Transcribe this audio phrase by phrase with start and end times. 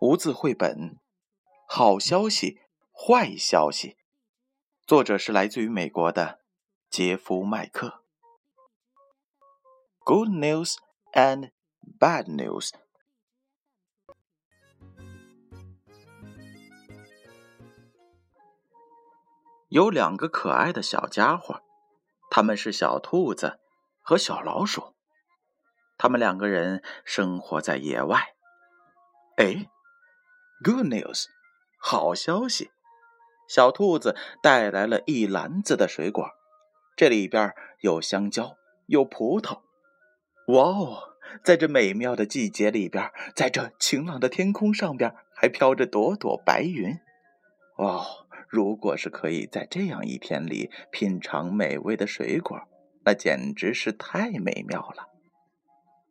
[0.00, 0.98] 无字绘本，
[1.68, 2.58] 好消息，
[2.90, 3.98] 坏消息。
[4.86, 6.40] 作者是来自于美国的
[6.88, 8.02] 杰夫·麦克。
[9.98, 10.76] Good news
[11.12, 11.52] and
[11.98, 12.70] bad news。
[19.70, 21.62] 有两个可爱的小家伙，
[22.28, 23.60] 他们是小兔子
[24.02, 24.94] 和小老鼠。
[25.96, 28.34] 他们两个人生活在野外。
[29.36, 29.68] 哎。
[30.62, 31.24] Good news，
[31.78, 32.70] 好消息！
[33.48, 36.28] 小兔子带来了一篮子的水果，
[36.94, 39.62] 这里边有香蕉，有葡萄。
[40.48, 46.98] 哇哦，在这美妙的季节里边，在这晴朗的天空上边，还飘着朵朵白云。
[47.78, 52.60] 哦，如果是可以在这样一天里品尝美味的水果，
[53.04, 55.08] 那简直是太美妙了。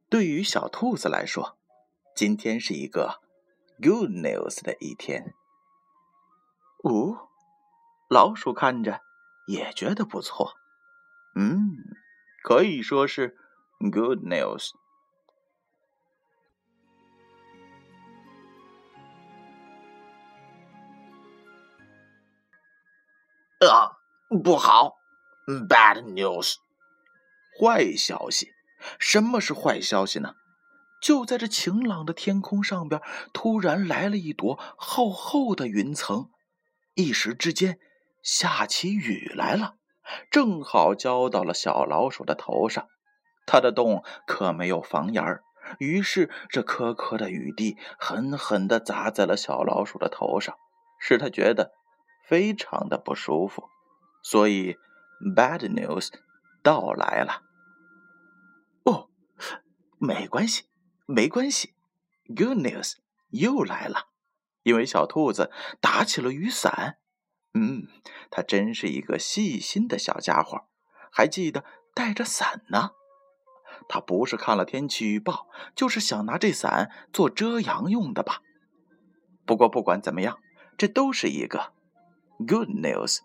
[0.09, 1.57] 对于小兔子来说，
[2.15, 3.21] 今天是一个。
[3.81, 5.33] Good news 的一天。
[6.83, 7.29] 哦，
[8.09, 8.99] 老鼠看着
[9.47, 10.51] 也觉得不错。
[11.37, 11.77] 嗯，
[12.43, 13.37] 可以说是
[13.79, 14.71] Good news。
[23.67, 23.97] 啊，
[24.41, 24.95] 不好
[25.67, 26.55] ，Bad news，
[27.59, 28.53] 坏消息。
[28.97, 30.35] 什么是坏消息呢？
[31.01, 33.01] 就在这晴朗的天空上边，
[33.33, 36.29] 突然来了一朵厚厚的云层，
[36.95, 37.79] 一时之间
[38.23, 39.75] 下起雨来了，
[40.31, 42.87] 正好浇到了小老鼠的头上。
[43.45, 45.43] 它的洞可没有房檐儿，
[45.79, 50.55] 于是这颗颗的雨滴狠狠地砸在了小老鼠的头上，
[50.97, 51.73] 使它觉得
[52.29, 53.67] 非常的不舒服。
[54.21, 54.77] 所以
[55.35, 56.09] ，bad news
[56.61, 57.41] 到来了。
[58.83, 59.09] 哦，
[59.97, 60.65] 没关系。
[61.07, 61.73] 没关系
[62.27, 62.97] ，Good news
[63.29, 64.09] 又来了，
[64.61, 65.49] 因为小兔子
[65.81, 66.99] 打起了雨伞。
[67.55, 67.87] 嗯，
[68.29, 70.67] 它真是一个细心的小家伙，
[71.11, 71.65] 还记得
[71.95, 72.91] 带着伞呢。
[73.87, 78.43] 他不是看了天气预报，就是想拿这伞做遮阳用的吧？
[79.47, 80.37] 不过不管怎么样，
[80.77, 81.73] 这都是一个
[82.39, 83.19] Good news，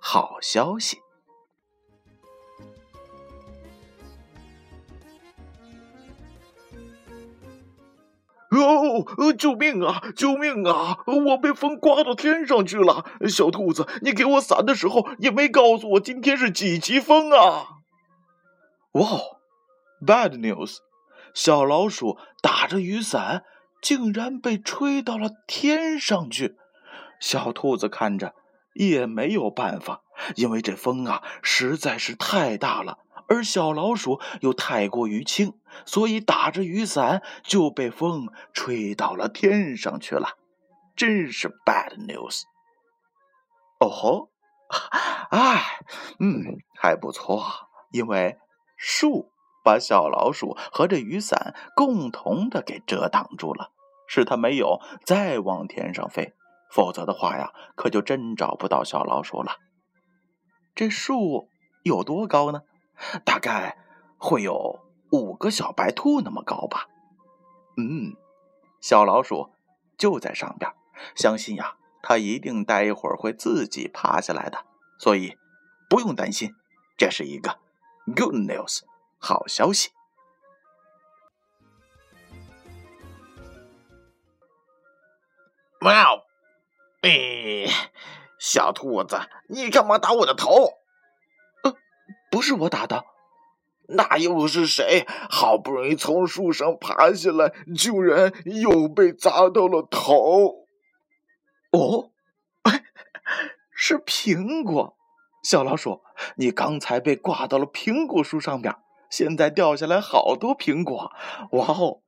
[0.00, 1.02] 好消息。
[8.50, 10.00] 哦，救命啊！
[10.16, 10.96] 救命啊！
[11.06, 13.04] 我被风刮到天上去了。
[13.28, 17.66] 小兔子，你给我伞的时候也没告诉我今天是几级风啊！
[18.92, 19.06] 哇
[20.04, 20.78] ，bad news！
[21.34, 23.44] 小老鼠打着雨伞，
[23.82, 26.56] 竟然被吹到了天上去。
[27.20, 28.34] 小兔子看着
[28.76, 30.02] 也没有办法，
[30.36, 32.98] 因为这风啊实在是太大了。
[33.28, 40.38] 而小老鼠又太过于轻，所以打着雨伞就被风吹到了天上去了，
[40.94, 42.42] 真是 bad news。
[43.80, 44.30] 哦吼，
[45.30, 45.80] 哎，
[46.20, 47.44] 嗯，还不错，
[47.90, 48.38] 因为
[48.76, 49.32] 树
[49.64, 53.72] 把小老鼠和这雨伞共同的给遮挡住了，
[54.06, 56.32] 使它没有再往天上飞，
[56.76, 59.56] 否则的话呀，可就真找不到小老鼠了。
[60.74, 61.48] 这树
[61.84, 62.64] 有多高呢？
[63.24, 63.78] 大概
[64.18, 64.78] 会有
[65.10, 66.86] 五个小白兔那么高吧。
[67.78, 68.14] 嗯，
[68.82, 69.54] 小老鼠
[69.96, 70.70] 就在上边，
[71.14, 74.66] 相信呀，它一定待一会儿会自己爬下来的，
[74.98, 75.38] 所以
[75.88, 76.54] 不用担心，
[76.98, 77.58] 这是一个
[78.14, 78.82] good news
[79.18, 79.92] 好消息。
[85.80, 86.25] 喵！
[87.06, 87.70] 哎，
[88.36, 89.16] 小兔子，
[89.48, 90.72] 你干嘛打我的头？
[91.62, 91.72] 呃
[92.32, 93.04] 不是我打的，
[93.86, 95.06] 那又是谁？
[95.30, 100.66] 好不容易从树上爬下来，居然又被砸到了头。
[101.70, 102.10] 哦，
[103.70, 104.96] 是苹果。
[105.44, 106.02] 小老鼠，
[106.34, 108.74] 你刚才被挂到了苹果树上边，
[109.08, 111.12] 现在掉下来好多苹果。
[111.52, 112.02] 哇哦，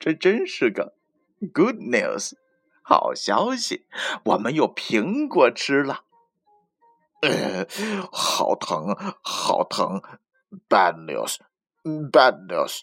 [0.00, 0.96] 这真是个
[1.54, 2.32] good news，
[2.82, 3.86] 好消息，
[4.24, 6.04] 我们有苹果吃了。
[7.22, 7.66] 呃，
[8.10, 10.02] 好疼，好疼
[10.68, 12.80] ！Bad news，bad news。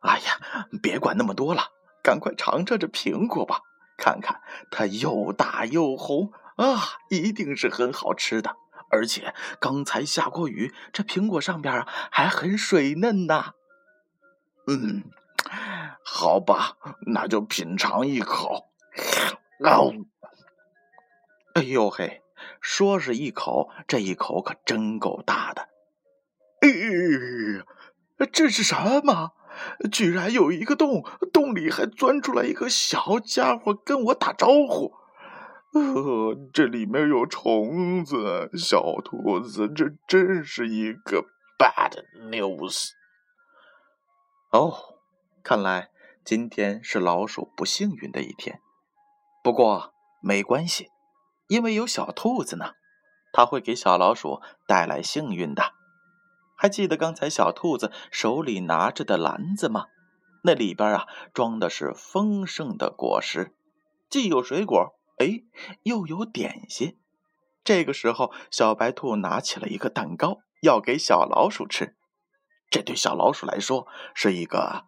[0.00, 1.62] 哎呀，别管那么多了，
[2.02, 3.60] 赶快尝尝这苹果吧，
[3.98, 4.40] 看看
[4.70, 8.56] 它又大又红啊，一定是很好吃的。
[8.90, 13.54] 而且刚才下过雨，这苹果上边还很水嫩呢。
[14.66, 15.04] 嗯，
[16.04, 16.76] 好吧，
[17.06, 18.70] 那就品尝一口。
[19.64, 19.94] 哦，
[21.54, 22.22] 哎呦嘿，
[22.60, 25.68] 说是一口，这一口可真够大的。
[26.60, 29.32] 哎，这是什么？
[29.90, 34.94] 居然有一个洞，洞里还钻出来一个小家伙跟我打招呼。
[35.72, 41.26] 呃，这里面有虫子，小兔子，这真是一个
[41.56, 42.90] bad news。
[44.50, 44.98] 哦，
[45.44, 45.90] 看来
[46.24, 48.60] 今天是老鼠不幸运的一天。
[49.44, 50.88] 不过没关系，
[51.46, 52.72] 因为有小兔子呢，
[53.32, 55.72] 它会给小老鼠带来幸运的。
[56.56, 59.86] 还记得刚才小兔子手里拿着的篮子吗？
[60.42, 63.54] 那里边啊装的是丰盛的果实，
[64.08, 64.96] 既有水果。
[65.20, 65.42] 哎，
[65.82, 66.98] 又有点心。
[67.62, 71.94] 这个时候，小白兔拿起了一个蛋糕，要给小老鼠吃。
[72.70, 74.86] 这对小老鼠来说是一个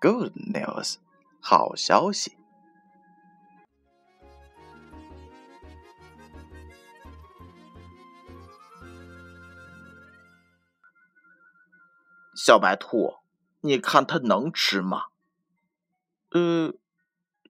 [0.00, 0.98] good news，
[1.40, 2.36] 好消息。
[12.36, 13.16] 小白兔，
[13.62, 15.06] 你看它能吃吗？
[16.30, 16.74] 呃，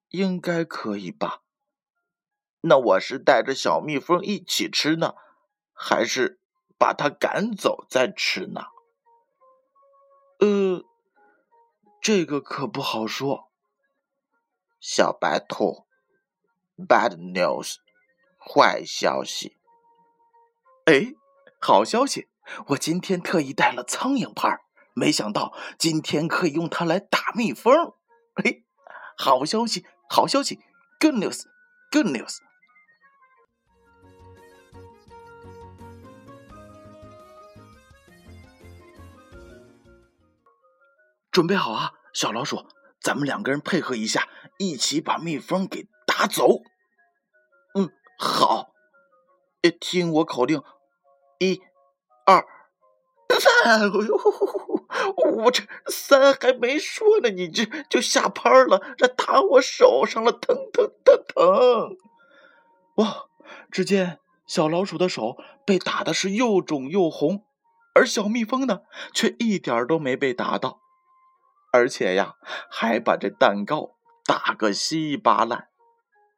[0.09, 1.44] 应该可以吧。
[2.67, 5.15] 那我是带着小蜜蜂一起吃呢，
[5.75, 6.41] 还是
[6.79, 8.63] 把它赶走再吃呢？
[10.39, 10.83] 呃，
[12.01, 13.51] 这个可不好说。
[14.81, 15.87] 小白兔
[16.79, 17.77] ，bad news，
[18.39, 19.59] 坏消息。
[20.87, 21.13] 哎，
[21.61, 22.29] 好消息！
[22.69, 24.61] 我今天特意带了苍蝇拍，
[24.95, 27.95] 没想到今天可以用它来打蜜蜂。
[28.35, 28.65] 嘿，
[29.19, 30.61] 好消息，好消息
[30.99, 32.39] ，good news，good news。
[41.35, 42.65] 准备好啊，小老鼠，
[43.01, 46.63] 咱们两个人配合一下，一起把蜜蜂给打走。
[47.75, 48.69] 嗯，好，
[49.81, 50.63] 听我口令，
[51.41, 51.61] 一、
[52.25, 52.47] 二、
[53.41, 53.53] 三。
[53.67, 61.97] 哎呦，我这三还没说呢，你这就下拍了，这打我手上了，疼疼疼疼！
[62.95, 63.25] 哇，
[63.73, 65.37] 只见小老鼠的手
[65.67, 67.45] 被打的是又肿又红，
[67.93, 68.83] 而小蜜蜂呢，
[69.13, 70.84] 却一点都没被打到。
[71.75, 72.37] 而且呀，
[72.71, 75.71] 还把这蛋糕打个稀巴烂，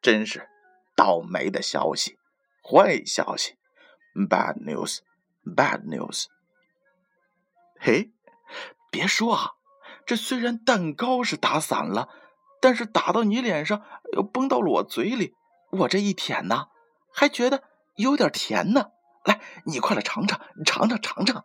[0.00, 0.48] 真是
[0.96, 2.16] 倒霉的消息，
[2.62, 3.58] 坏消息
[4.14, 6.24] ，bad news，bad news。
[7.78, 8.12] 嘿，
[8.90, 9.50] 别说啊，
[10.06, 12.08] 这虽然蛋糕是打散了，
[12.62, 13.84] 但是打到你脸上
[14.14, 15.34] 又崩到了我嘴里，
[15.70, 16.68] 我这一舔呢，
[17.12, 17.62] 还觉得
[17.96, 18.86] 有点甜呢。
[19.26, 21.44] 来，你快来尝尝，尝尝，尝尝。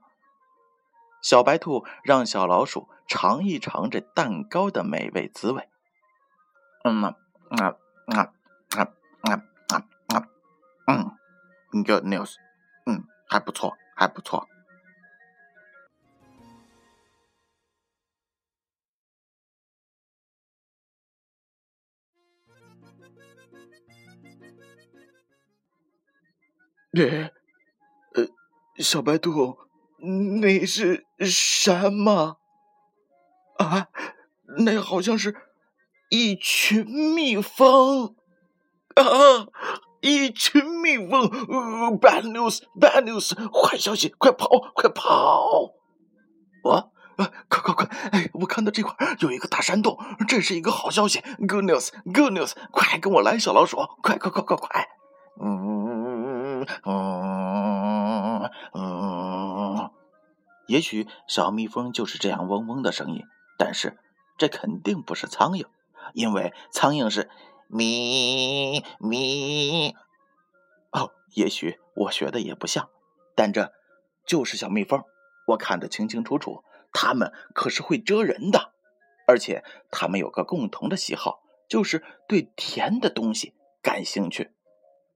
[1.21, 5.69] 小白兔让小老鼠尝一尝这蛋糕的美味滋味。
[6.83, 7.15] 嗯啊
[7.49, 7.67] 啊
[8.75, 10.27] 啊啊啊啊
[10.87, 12.35] 嗯，good news，
[12.85, 14.47] 嗯，还不错，还不错。
[26.93, 27.31] 耶，
[28.15, 28.27] 呃，
[28.83, 29.70] 小白兔。
[30.41, 32.37] 那是什么？
[33.57, 33.87] 啊，
[34.57, 35.35] 那好像是
[36.09, 38.15] 一群蜜蜂
[38.95, 39.47] 啊！
[40.01, 41.29] 一群蜜蜂
[41.99, 43.35] ！Bad news！Bad news！
[43.51, 44.09] 坏消息！
[44.17, 44.47] 快跑！
[44.73, 45.73] 快跑！
[46.63, 46.91] 我，
[47.47, 47.85] 快快快！
[48.11, 52.53] 哎，我看到这块有一个大山洞，这是一个好消息！Good news！Good news！
[52.71, 53.77] 快跟我来，小老鼠！
[54.01, 54.87] 快快快快快！
[55.39, 57.90] 嗯嗯嗯嗯嗯嗯。
[58.73, 59.91] 嗯
[60.67, 63.23] 也许小蜜蜂就是这样嗡嗡的声音，
[63.57, 63.97] 但是
[64.37, 65.65] 这肯定不是苍蝇，
[66.13, 67.29] 因为苍蝇是
[67.67, 69.95] 咪咪。
[70.91, 72.89] 哦，也许我学的也不像，
[73.35, 73.73] 但这
[74.25, 75.03] 就是小蜜蜂，
[75.47, 76.63] 我看得清清楚楚。
[76.93, 78.73] 它们可是会蛰人的，
[79.27, 84.51] 而且它们有个共同的喜好，就是对甜的东西感兴趣。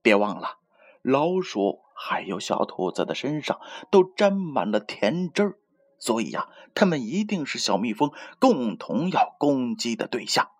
[0.02, 0.58] 别忘了，
[1.02, 1.85] 老鼠。
[1.96, 3.58] 还有小兔子的身上
[3.90, 5.54] 都沾满了甜汁儿，
[5.98, 10.50] 所以呀，它们一定是小蜜蜂共同要攻击的对象。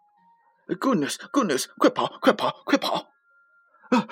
[0.66, 1.68] Goodness, goodness！
[1.78, 3.12] 快跑，快跑，快跑！
[3.90, 4.08] 啊，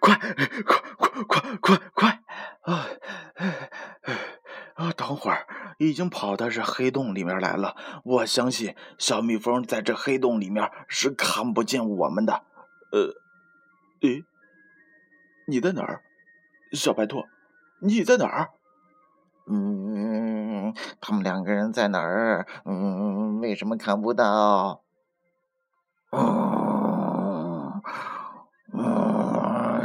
[0.00, 0.18] 快，
[0.64, 2.22] 快，快，快，快，快！
[2.62, 2.88] 啊，
[4.74, 5.46] 啊，等会儿，
[5.78, 7.76] 已经跑到这黑洞里面来了。
[8.02, 12.42] 我相信小蜜蜂在这黑洞里面是看不见我们的。
[12.90, 13.14] 呃，
[14.08, 14.24] 诶，
[15.46, 16.02] 你在哪儿？
[16.74, 17.24] 小白兔，
[17.80, 18.50] 你在哪儿？
[19.46, 22.46] 嗯，他们两个人在哪儿？
[22.64, 24.82] 嗯，为什么看不到？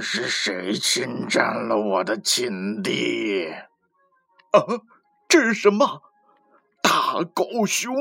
[0.01, 3.51] 是谁侵占了我的秦地？
[4.51, 4.63] 啊，
[5.27, 6.01] 这是什么？
[6.81, 7.93] 大狗熊！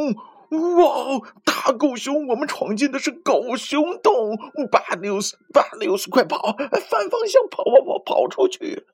[0.51, 2.27] 哇，大狗熊！
[2.29, 4.37] 我们闯进的是狗熊洞
[4.71, 6.09] ！Bad news！Bad news！
[6.09, 6.57] 快跑！
[6.57, 8.87] 反方向跑跑跑跑出去！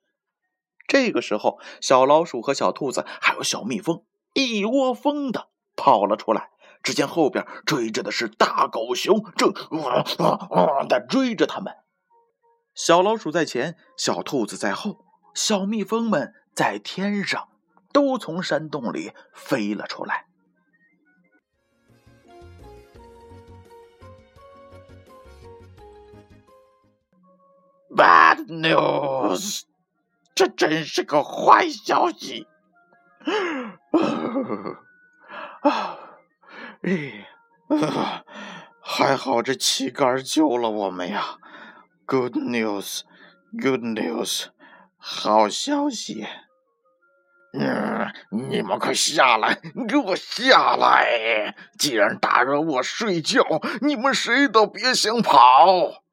[0.88, 4.02] 这个时候，小老鼠和小兔子还有小蜜蜂
[4.34, 6.50] 一窝蜂的跑了出来。
[6.82, 11.72] 只见后边追着的是大狗熊，正啊啊啊的追着他们。
[12.74, 17.48] 小老鼠在前，小兔子在后，小蜜蜂们在天上，
[17.90, 20.26] 都从山洞里飞了出来。
[27.96, 29.62] Bad news！
[30.34, 32.48] 这真是个坏消息。
[35.62, 35.98] 啊！
[36.82, 37.28] 哎，
[38.82, 41.38] 还好这旗杆救了我们呀
[42.04, 44.48] ！Good news，good news，
[44.98, 46.26] 好消息。
[47.52, 51.54] 嗯，你们快下来，给我下来！
[51.78, 53.40] 既然打扰我睡觉，
[53.80, 56.03] 你们谁都别想跑。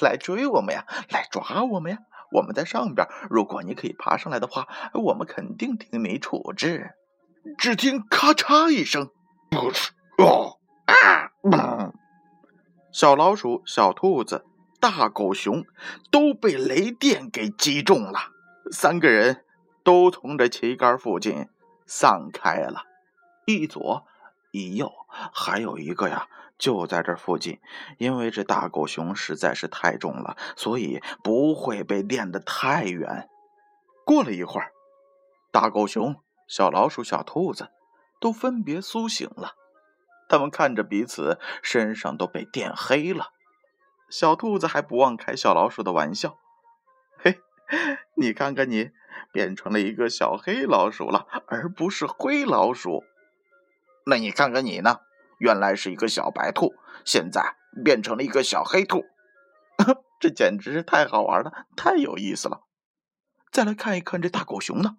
[0.00, 1.98] 来追我们呀，来抓我们呀！
[2.30, 6.90] 我们在上边，如果你可以爬上来的话，我们肯定听你处置。
[7.56, 9.10] 只听咔嚓一声，
[10.84, 11.92] 啊！
[12.92, 14.44] 小老鼠、小兔子、
[14.78, 15.64] 大狗熊
[16.10, 18.18] 都被雷电给击中了，
[18.70, 19.44] 三个人
[19.82, 21.48] 都从这旗杆附近
[21.86, 22.82] 散开了，
[23.46, 24.04] 一左
[24.50, 24.92] 一右，
[25.32, 26.26] 还有一个呀。
[26.58, 27.60] 就在这附近，
[27.98, 33.28] 因为这大狗熊实在是太重了，所以不会被电得太远。
[34.04, 34.72] 过了一会儿，
[35.52, 36.16] 大狗熊、
[36.48, 37.70] 小老鼠、小兔子
[38.20, 39.54] 都分别苏醒了。
[40.28, 43.28] 他们看着彼此身上都被电黑了。
[44.10, 46.38] 小兔子还不忘开小老鼠的玩笑
[47.18, 47.40] ：“嘿，
[48.16, 48.90] 你看看你，
[49.32, 53.04] 变成了一个小黑老鼠了，而不是灰老鼠。
[54.06, 54.98] 那你看看你呢？”
[55.38, 59.04] 原来是一个小白兔，现在变成了一个小黑兔，
[60.20, 62.62] 这简直是太好玩了，太有意思了。
[63.50, 64.96] 再来看一看这大狗熊呢，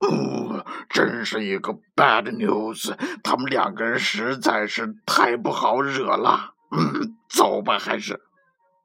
[0.00, 6.54] 哦，真是一个 bad news，他们两个人实在是太不好惹了。
[6.70, 8.20] 嗯，走吧，还是。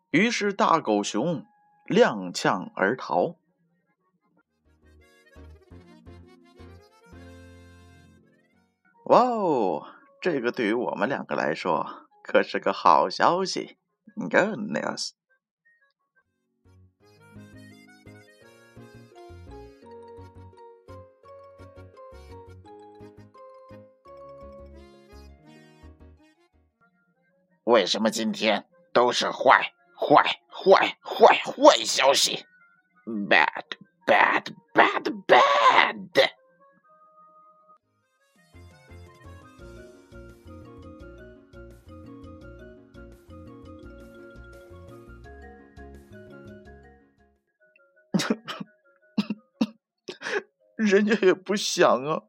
[0.10, 1.46] 于是大狗熊
[1.88, 3.38] 踉跄而逃。
[9.06, 9.88] 哇哦！
[10.20, 11.86] 这个对于我们两个来说
[12.24, 13.78] 可是个好消息
[14.16, 15.12] ，Good news。
[27.64, 32.46] 为什么今天都是坏坏坏坏坏消息
[33.06, 35.77] ？Bad bad bad bad。
[50.88, 52.24] 人家也不想啊，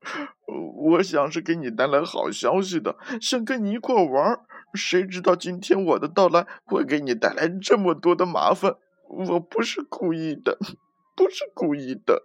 [0.90, 4.40] 我想是给你带来好消息的，想跟你一块玩
[4.74, 8.74] 谁知道今天我的到来会给你带来这么多的麻烦？
[9.08, 10.58] 我不是故意的，
[11.16, 12.24] 不是故意的。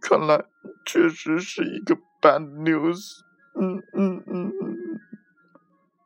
[0.00, 0.44] 看来
[0.86, 3.20] 确实是一个 bad news。
[3.60, 4.76] 嗯嗯嗯嗯。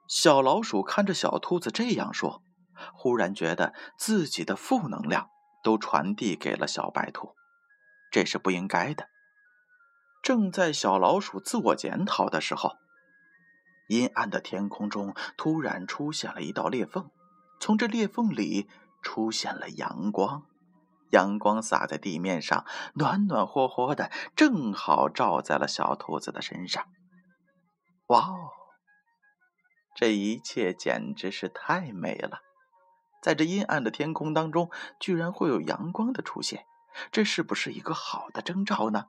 [0.08, 2.42] 小老鼠看着小兔子这样说，
[2.94, 5.28] 忽然觉得自己的负能量
[5.62, 7.34] 都传递给了小白兔，
[8.10, 9.08] 这是不应该的。
[10.22, 12.76] 正在小老鼠自我检讨的时候，
[13.88, 17.10] 阴暗的天空中突然出现了一道裂缝，
[17.60, 18.70] 从这裂缝里
[19.02, 20.46] 出现了阳光，
[21.10, 22.64] 阳光洒在地面上，
[22.94, 26.86] 暖暖和和的，正好照在了小兔子的身上。
[28.06, 28.50] 哇哦，
[29.96, 32.42] 这一切简直是太美了！
[33.20, 36.64] 在这阴暗的天空当中，居然会有阳光的出现，
[37.10, 39.06] 这是不是一个好的征兆呢？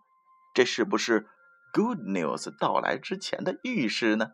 [0.53, 1.27] 这是不是
[1.74, 4.33] good news 到来之前的预示呢？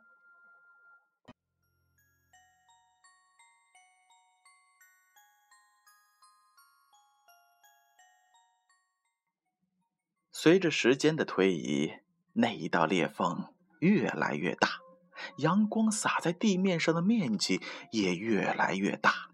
[10.31, 11.99] 随着时间的推移，
[12.33, 14.79] 那一道裂缝越来越大，
[15.38, 17.61] 阳光洒在地面上的面积
[17.91, 19.31] 也越来越大。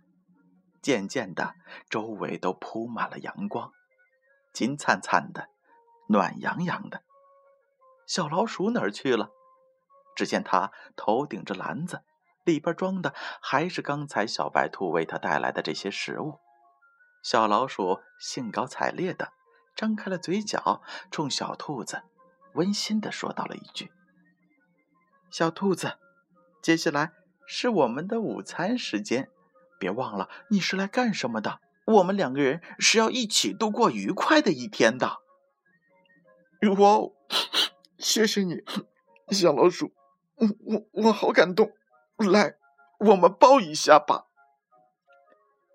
[0.81, 1.55] 渐渐的，
[1.89, 3.71] 周围都铺满了阳光，
[4.51, 5.54] 金灿灿的。
[6.07, 7.01] 暖洋洋的，
[8.05, 9.31] 小老鼠哪儿去了？
[10.15, 12.03] 只见它头顶着篮子，
[12.43, 16.39] 里边装的还是刚才小白兔为它带来的这些食物。
[17.23, 19.33] 小老鼠兴高采烈的
[19.75, 22.03] 张开了嘴角，冲小兔子
[22.53, 23.91] 温馨的说到了一句
[25.31, 25.97] ：“小兔子，
[26.61, 27.11] 接下来
[27.47, 29.29] 是我们的午餐时间，
[29.79, 31.59] 别忘了你是来干什么的。
[31.87, 35.17] 我们两个人是要一起度过愉快的一天的。”
[36.61, 37.13] 哇哦，
[37.97, 38.63] 谢谢你，
[39.29, 39.93] 小老鼠，
[40.35, 41.71] 我我我好感动。
[42.17, 42.55] 来，
[42.99, 44.27] 我们抱一下吧。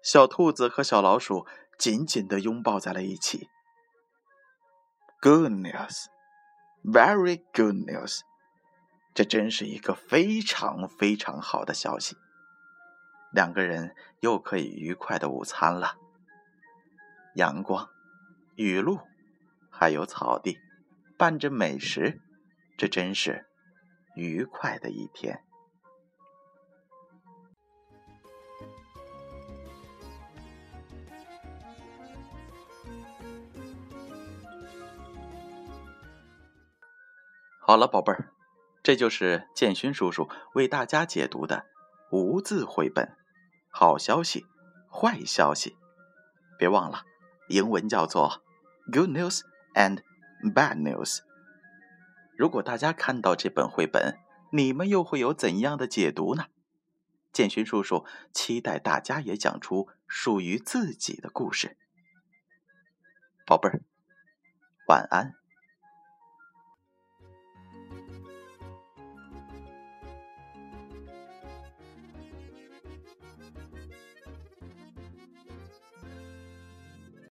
[0.02, 1.46] 小兔子和小老鼠
[1.78, 3.48] 紧紧的拥抱在了一起。
[5.20, 6.06] Good news,
[6.82, 8.20] very good news！
[9.12, 12.16] 这真是一个非常非常好的消息。
[13.32, 15.96] 两个人又可以愉快的午餐了。
[17.34, 17.88] 阳光、
[18.56, 19.00] 雨露，
[19.70, 20.58] 还有草地，
[21.20, 22.18] 伴着美食，
[22.78, 23.46] 这真是
[24.16, 25.44] 愉快的一天。
[37.60, 38.32] 好了，宝贝儿，
[38.82, 41.66] 这就是建勋叔叔为大家解读的
[42.10, 43.14] 无字绘本。
[43.68, 44.46] 好消息，
[44.90, 45.76] 坏消息，
[46.56, 47.04] 别忘了，
[47.48, 48.42] 英文叫做
[48.90, 49.42] “Good News
[49.74, 50.02] and
[50.42, 51.20] Bad News”。
[52.36, 54.18] 如果大家看到这本绘本，
[54.52, 56.46] 你们又会有怎样的解读呢？
[57.32, 61.76] 建勋叔叔期待大家也讲出属于自己的故事。
[63.46, 63.82] 宝贝儿，
[64.88, 65.39] 晚安。